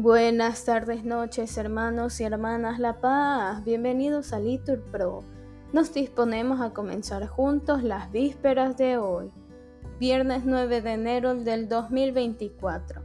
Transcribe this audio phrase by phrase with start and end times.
[0.00, 3.64] Buenas tardes, noches, hermanos y hermanas La Paz.
[3.64, 5.24] Bienvenidos a Litur Pro.
[5.72, 9.32] Nos disponemos a comenzar juntos las vísperas de hoy,
[9.98, 13.02] viernes 9 de enero del 2024,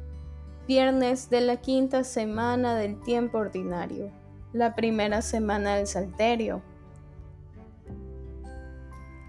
[0.68, 4.12] viernes de la quinta semana del tiempo ordinario,
[4.54, 6.62] la primera semana del Salterio.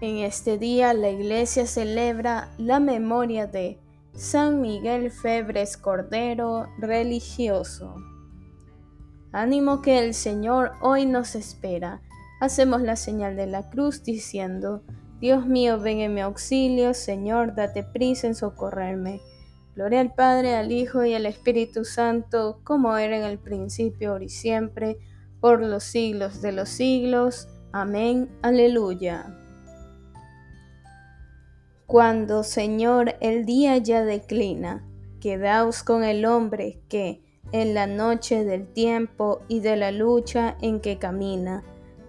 [0.01, 3.79] En este día la Iglesia celebra la memoria de
[4.15, 7.95] San Miguel Febres Cordero Religioso.
[9.33, 12.01] Ánimo que el Señor hoy nos espera.
[12.39, 14.83] Hacemos la señal de la cruz diciendo,
[15.19, 19.19] Dios mío, ven en mi auxilio, Señor, date prisa en socorrerme.
[19.75, 24.23] Gloria al Padre, al Hijo y al Espíritu Santo, como era en el principio, ahora
[24.23, 24.97] y siempre,
[25.41, 27.49] por los siglos de los siglos.
[27.73, 28.29] Amén.
[28.41, 29.44] Aleluya.
[31.87, 34.83] Cuando, Señor, el día ya declina,
[35.19, 40.79] quedaos con el hombre que, en la noche del tiempo y de la lucha en
[40.79, 41.63] que camina,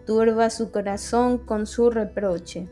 [0.07, 2.69] turba su corazón con su reproche.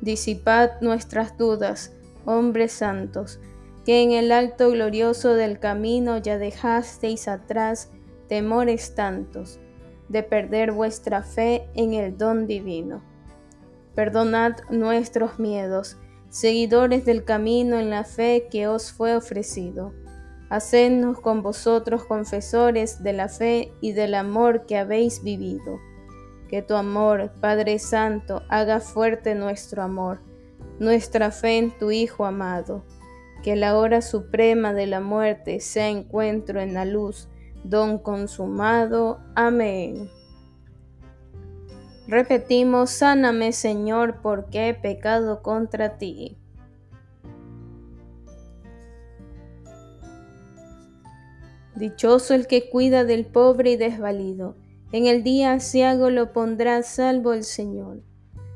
[0.00, 1.92] Disipad nuestras dudas,
[2.24, 3.38] hombres santos,
[3.84, 7.90] que en el alto glorioso del camino ya dejasteis atrás
[8.26, 9.60] temores tantos,
[10.08, 13.02] de perder vuestra fe en el don divino.
[13.94, 15.98] Perdonad nuestros miedos,
[16.30, 19.92] seguidores del camino en la fe que os fue ofrecido.
[20.48, 25.80] Hacednos con vosotros confesores de la fe y del amor que habéis vivido.
[26.48, 30.20] Que tu amor, Padre Santo, haga fuerte nuestro amor,
[30.78, 32.84] nuestra fe en tu Hijo amado.
[33.42, 37.28] Que la hora suprema de la muerte sea encuentro en la luz,
[37.64, 39.18] don consumado.
[39.34, 40.08] Amén.
[42.08, 46.36] Repetimos, sáname Señor, porque he pecado contra ti.
[51.74, 54.54] Dichoso el que cuida del pobre y desvalido.
[54.92, 58.02] En el día asiago lo pondrá salvo el Señor.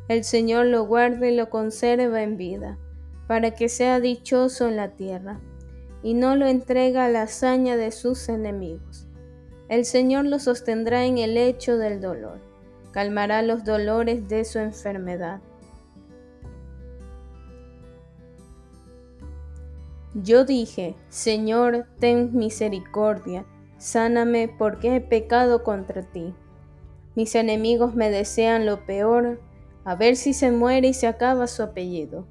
[0.07, 2.79] El Señor lo guarda y lo conserva en vida,
[3.27, 5.41] para que sea dichoso en la tierra,
[6.05, 9.09] y no lo entrega a la hazaña de sus enemigos.
[9.69, 12.50] El Señor lo sostendrá en el lecho del dolor
[12.93, 15.41] calmará los dolores de su enfermedad.
[20.15, 23.47] Yo dije, Señor, ten misericordia,
[23.79, 26.35] sáname porque he pecado contra ti.
[27.15, 29.41] Mis enemigos me desean lo peor,
[29.85, 32.27] a ver si se muere y se acaba su apellido.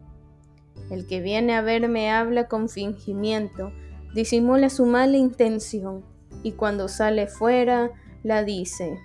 [0.90, 3.72] El que viene a verme habla con fingimiento,
[4.14, 6.04] disimula su mala intención,
[6.44, 7.92] y cuando sale fuera,
[8.24, 8.98] la dice.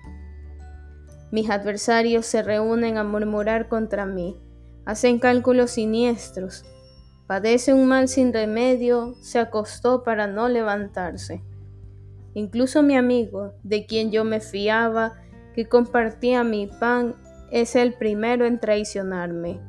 [1.35, 4.41] Mis adversarios se reúnen a murmurar contra mí,
[4.85, 6.63] hacen cálculos siniestros,
[7.27, 11.43] padece un mal sin remedio, se acostó para no levantarse.
[12.35, 15.15] Incluso mi amigo, de quien yo me fiaba,
[15.53, 17.15] que compartía mi pan,
[17.51, 19.59] es el primero en traicionarme.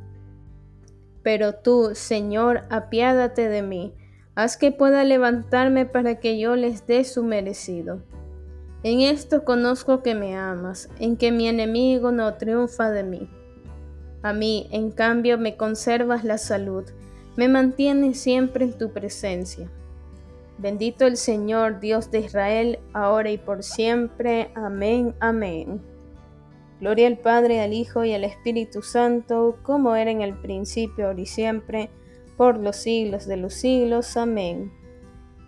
[1.24, 3.92] Pero tú, Señor, apiádate de mí,
[4.36, 8.04] haz que pueda levantarme para que yo les dé su merecido.
[8.86, 13.28] En esto conozco que me amas, en que mi enemigo no triunfa de mí.
[14.22, 16.84] A mí, en cambio, me conservas la salud,
[17.34, 19.68] me mantienes siempre en tu presencia.
[20.58, 24.52] Bendito el Señor, Dios de Israel, ahora y por siempre.
[24.54, 25.82] Amén, amén.
[26.78, 31.22] Gloria al Padre, al Hijo y al Espíritu Santo, como era en el principio, ahora
[31.22, 31.90] y siempre,
[32.36, 34.16] por los siglos de los siglos.
[34.16, 34.70] Amén.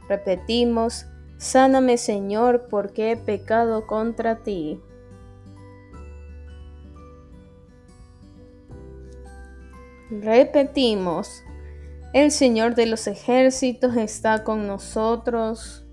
[0.08, 1.06] Repetimos,
[1.38, 4.82] Sáname Señor, porque he pecado contra ti.
[10.10, 11.44] Repetimos,
[12.12, 15.86] el Señor de los ejércitos está con nosotros.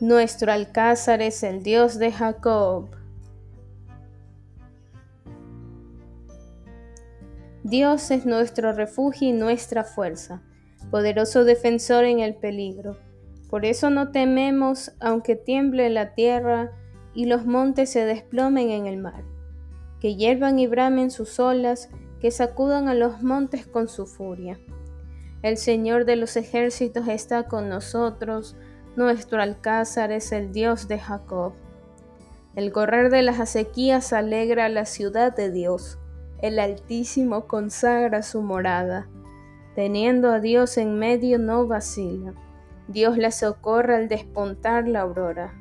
[0.00, 2.88] Nuestro alcázar es el Dios de Jacob.
[7.62, 10.42] Dios es nuestro refugio y nuestra fuerza
[10.90, 12.98] poderoso defensor en el peligro.
[13.48, 16.72] Por eso no tememos aunque tiemble la tierra
[17.14, 19.24] y los montes se desplomen en el mar,
[20.00, 21.90] que hiervan y bramen sus olas,
[22.20, 24.58] que sacudan a los montes con su furia.
[25.42, 28.56] El Señor de los ejércitos está con nosotros,
[28.94, 31.54] nuestro alcázar es el Dios de Jacob.
[32.54, 35.98] El correr de las acequias alegra la ciudad de Dios,
[36.42, 39.08] el Altísimo consagra su morada.
[39.80, 42.34] Teniendo a Dios en medio no vacila.
[42.86, 45.54] Dios la socorre al despuntar la aurora.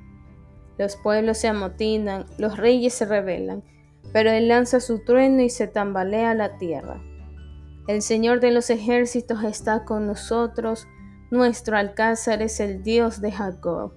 [0.77, 3.63] Los pueblos se amotinan, los reyes se rebelan,
[4.11, 7.01] pero Él lanza su trueno y se tambalea la tierra.
[7.87, 10.85] El Señor de los ejércitos está con nosotros,
[11.31, 13.93] Nuestro alcázar es el Dios de Jacob.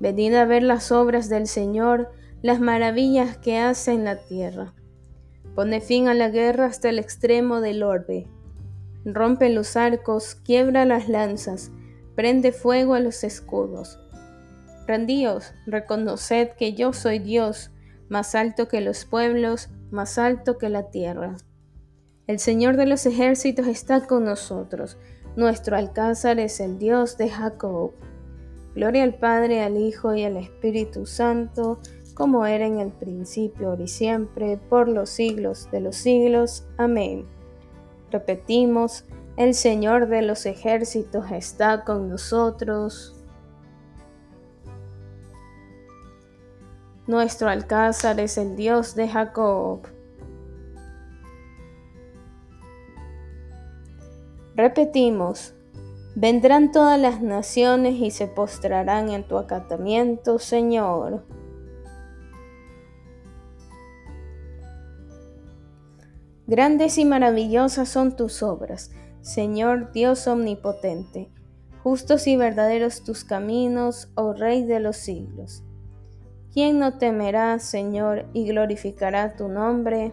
[0.00, 2.10] Venid a ver las obras del Señor,
[2.42, 4.74] las maravillas que hace en la tierra.
[5.54, 8.26] Pone fin a la guerra hasta el extremo del orbe.
[9.04, 11.70] Rompe los arcos, quiebra las lanzas,
[12.14, 13.98] prende fuego a los escudos.
[14.86, 17.70] Rendíos, reconoced que yo soy Dios,
[18.08, 21.36] más alto que los pueblos, más alto que la tierra.
[22.26, 24.98] El Señor de los ejércitos está con nosotros.
[25.36, 27.92] Nuestro alcázar es el Dios de Jacob.
[28.74, 31.80] Gloria al Padre, al Hijo y al Espíritu Santo,
[32.14, 36.66] como era en el principio, ahora y siempre, por los siglos de los siglos.
[36.76, 37.39] Amén.
[38.10, 39.04] Repetimos,
[39.36, 43.16] el Señor de los ejércitos está con nosotros.
[47.06, 49.80] Nuestro alcázar es el Dios de Jacob.
[54.56, 55.54] Repetimos,
[56.14, 61.24] vendrán todas las naciones y se postrarán en tu acatamiento, Señor.
[66.50, 71.30] Grandes y maravillosas son tus obras, Señor Dios omnipotente.
[71.84, 75.62] Justos y verdaderos tus caminos, oh Rey de los siglos.
[76.52, 80.12] ¿Quién no temerá, Señor, y glorificará tu nombre?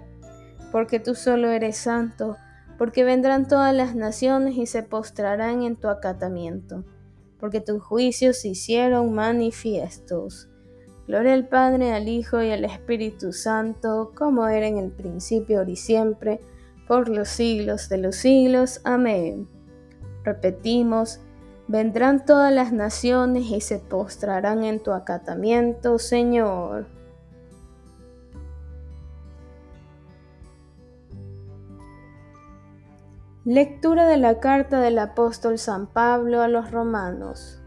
[0.72, 2.38] Porque tú solo eres santo
[2.78, 6.86] porque vendrán todas las naciones y se postrarán en tu acatamiento,
[7.40, 10.52] porque tus juicios se hicieron manifiestos.
[11.08, 15.72] Gloria al Padre, al Hijo y al Espíritu Santo, como era en el principio, ahora
[15.72, 16.42] y siempre,
[16.86, 18.82] por los siglos de los siglos.
[18.84, 19.48] Amén.
[20.26, 21.22] Repetimos,
[21.70, 26.88] vendrán todas las naciones y se postrarán en tu acatamiento, Señor.
[33.46, 37.62] Lectura de la carta del apóstol San Pablo a los romanos.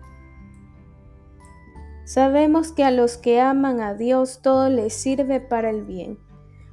[2.10, 6.18] Sabemos que a los que aman a Dios todo les sirve para el bien,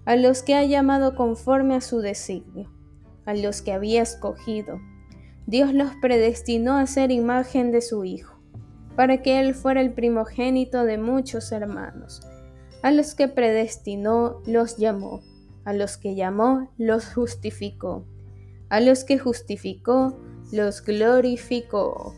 [0.05, 2.71] a los que ha llamado conforme a su designio,
[3.27, 4.79] a los que había escogido.
[5.45, 8.39] Dios los predestinó a ser imagen de su Hijo,
[8.95, 12.21] para que Él fuera el primogénito de muchos hermanos.
[12.81, 15.21] A los que predestinó los llamó,
[15.65, 18.07] a los que llamó los justificó
[18.69, 20.17] a los que justificó,
[20.51, 22.15] los glorificó.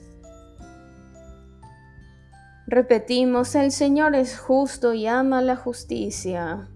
[2.71, 6.69] Repetimos, el Señor es justo y ama la justicia.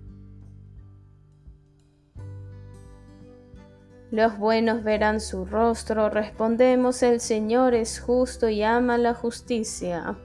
[4.10, 6.10] Los buenos verán su rostro.
[6.10, 10.18] Respondemos, el Señor es justo y ama la justicia.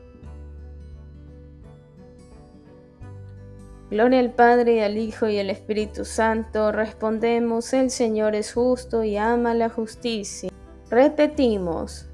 [3.90, 6.72] Gloria al Padre, al Hijo y al Espíritu Santo.
[6.72, 10.50] Respondemos, el Señor es justo y ama la justicia.
[10.88, 12.07] Repetimos,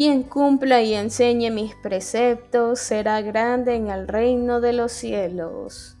[0.00, 5.98] quien cumpla y enseñe mis preceptos será grande en el reino de los cielos.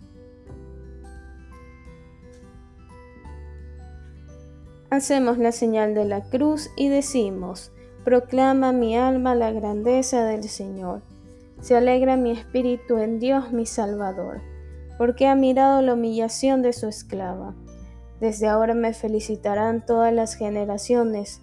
[4.88, 11.02] Hacemos la señal de la cruz y decimos, proclama mi alma la grandeza del Señor.
[11.60, 14.40] Se alegra mi espíritu en Dios mi Salvador
[14.96, 17.54] porque ha mirado la humillación de su esclava.
[18.18, 21.42] Desde ahora me felicitarán todas las generaciones,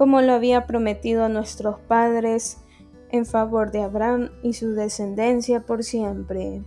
[0.00, 2.56] como lo había prometido a nuestros padres,
[3.10, 6.62] en favor de Abraham y su descendencia por siempre.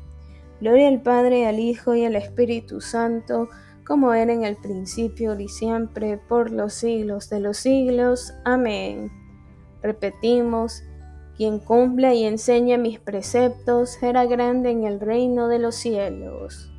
[0.61, 3.49] Gloria al Padre, al Hijo y al Espíritu Santo,
[3.87, 8.35] como era en el principio y siempre, por los siglos de los siglos.
[8.45, 9.11] Amén.
[9.81, 10.83] Repetimos,
[11.35, 16.72] quien cumpla y enseñe mis preceptos será grande en el reino de los cielos.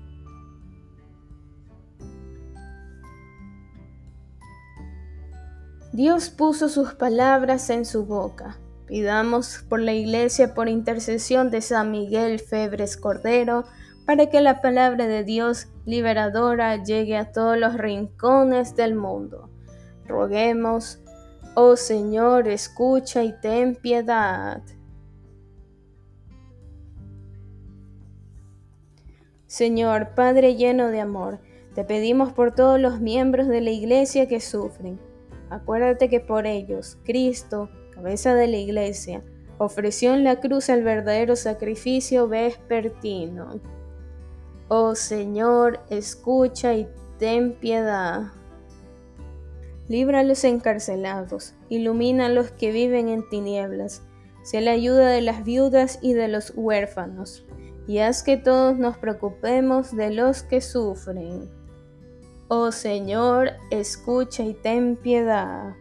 [5.95, 8.59] Dios puso sus palabras en su boca.
[8.85, 13.63] Pidamos por la Iglesia por intercesión de San Miguel Febres Cordero,
[14.05, 19.51] para que la palabra de Dios liberadora llegue a todos los rincones del mundo.
[20.05, 20.99] Roguemos
[21.55, 24.63] Oh Señor, escucha y ten piedad.
[29.47, 31.39] Señor, Padre lleno de amor,
[31.77, 34.99] te pedimos por todos los miembros de la Iglesia que sufren.
[35.55, 39.23] Acuérdate que por ellos Cristo, cabeza de la iglesia,
[39.59, 43.61] ofreció en la cruz el verdadero sacrificio vespertino.
[44.69, 48.33] Oh Señor, escucha y ten piedad.
[49.89, 54.03] Libra a los encarcelados, ilumina a los que viven en tinieblas,
[54.43, 57.45] sé la ayuda de las viudas y de los huérfanos,
[57.87, 61.51] y haz que todos nos preocupemos de los que sufren.
[62.49, 65.75] Oh Señor, escucha y ten piedad.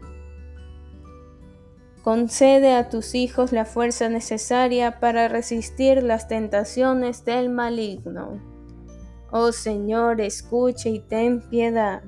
[2.04, 8.42] Concede a tus hijos la fuerza necesaria para resistir las tentaciones del maligno.
[9.30, 12.04] Oh Señor, escucha y ten piedad.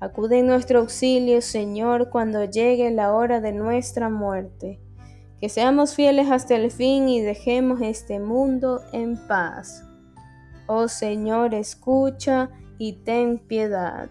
[0.00, 4.80] Acude en nuestro auxilio, Señor, cuando llegue la hora de nuestra muerte.
[5.40, 9.82] Que seamos fieles hasta el fin y dejemos este mundo en paz.
[10.66, 12.65] Oh Señor, escucha y
[13.04, 14.10] ten piedad.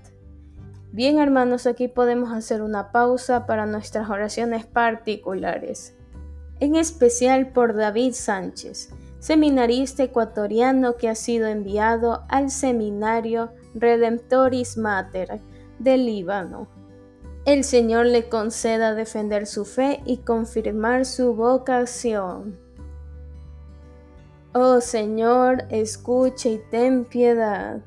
[0.92, 5.94] Bien hermanos, aquí podemos hacer una pausa para nuestras oraciones particulares.
[6.60, 15.42] En especial por David Sánchez, seminarista ecuatoriano que ha sido enviado al seminario Redemptoris Mater
[15.80, 16.68] del Líbano.
[17.46, 22.58] El Señor le conceda defender su fe y confirmar su vocación.
[24.54, 27.82] Oh Señor, escucha y ten piedad.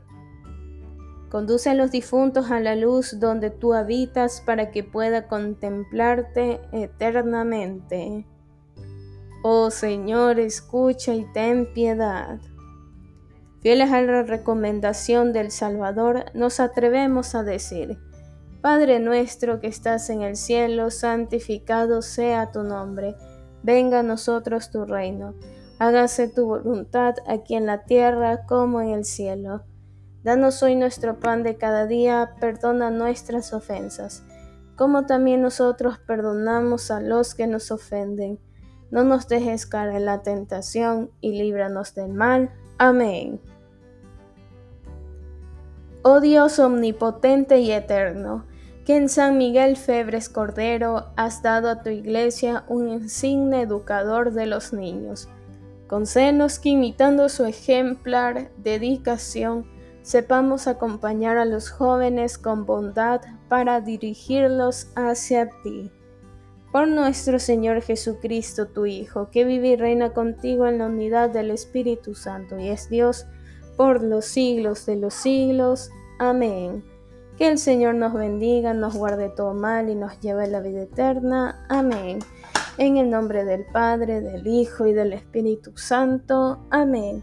[1.30, 8.26] Conduce a los difuntos a la luz donde tú habitas para que pueda contemplarte eternamente.
[9.42, 12.40] Oh Señor, escucha y ten piedad.
[13.60, 17.98] Fieles a la recomendación del Salvador, nos atrevemos a decir,
[18.62, 23.16] Padre nuestro que estás en el cielo, santificado sea tu nombre,
[23.62, 25.34] venga a nosotros tu reino,
[25.78, 29.62] hágase tu voluntad aquí en la tierra como en el cielo.
[30.24, 34.24] Danos hoy nuestro pan de cada día, perdona nuestras ofensas,
[34.76, 38.40] como también nosotros perdonamos a los que nos ofenden.
[38.90, 42.50] No nos dejes caer en la tentación y líbranos del mal.
[42.78, 43.40] Amén.
[46.02, 48.46] Oh Dios omnipotente y eterno,
[48.86, 54.46] que en San Miguel Febres Cordero has dado a tu iglesia un insigne educador de
[54.46, 55.28] los niños.
[55.86, 59.66] Concédenos que imitando su ejemplar dedicación,
[60.08, 65.92] sepamos acompañar a los jóvenes con bondad para dirigirlos hacia ti.
[66.72, 71.50] Por nuestro Señor Jesucristo, tu Hijo, que vive y reina contigo en la unidad del
[71.50, 73.26] Espíritu Santo y es Dios
[73.76, 75.90] por los siglos de los siglos.
[76.18, 76.82] Amén.
[77.36, 80.84] Que el Señor nos bendiga, nos guarde todo mal y nos lleve a la vida
[80.84, 81.66] eterna.
[81.68, 82.20] Amén.
[82.78, 86.60] En el nombre del Padre, del Hijo y del Espíritu Santo.
[86.70, 87.22] Amén.